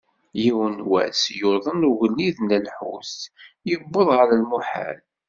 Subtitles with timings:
[0.43, 3.15] Yiwen n wass, yuḍen ugellid n lḥut,
[3.69, 4.97] yewweḍ γer lmuḥal.